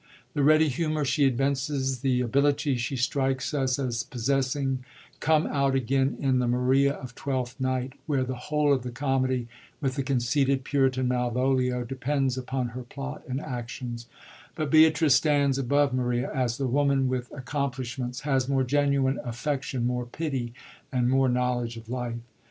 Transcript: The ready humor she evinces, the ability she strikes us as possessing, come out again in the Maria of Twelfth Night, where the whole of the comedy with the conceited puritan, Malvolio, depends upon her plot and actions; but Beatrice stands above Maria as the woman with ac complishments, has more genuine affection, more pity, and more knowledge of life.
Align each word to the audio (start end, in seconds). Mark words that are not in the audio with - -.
The 0.33 0.41
ready 0.41 0.67
humor 0.67 1.05
she 1.05 1.25
evinces, 1.25 1.99
the 1.99 2.21
ability 2.21 2.75
she 2.77 2.95
strikes 2.95 3.53
us 3.53 3.77
as 3.77 4.01
possessing, 4.01 4.83
come 5.19 5.45
out 5.45 5.75
again 5.75 6.17
in 6.19 6.39
the 6.39 6.47
Maria 6.47 6.95
of 6.95 7.13
Twelfth 7.13 7.59
Night, 7.59 7.93
where 8.07 8.23
the 8.23 8.35
whole 8.49 8.73
of 8.73 8.81
the 8.81 8.89
comedy 8.89 9.47
with 9.79 9.93
the 9.97 10.01
conceited 10.01 10.63
puritan, 10.63 11.07
Malvolio, 11.07 11.83
depends 11.83 12.35
upon 12.35 12.69
her 12.69 12.81
plot 12.81 13.21
and 13.27 13.39
actions; 13.41 14.07
but 14.55 14.71
Beatrice 14.71 15.13
stands 15.13 15.59
above 15.59 15.93
Maria 15.93 16.33
as 16.33 16.57
the 16.57 16.65
woman 16.65 17.07
with 17.07 17.31
ac 17.31 17.43
complishments, 17.45 18.21
has 18.21 18.49
more 18.49 18.63
genuine 18.63 19.19
affection, 19.23 19.85
more 19.85 20.07
pity, 20.07 20.51
and 20.91 21.11
more 21.11 21.29
knowledge 21.29 21.77
of 21.77 21.89
life. 21.89 22.17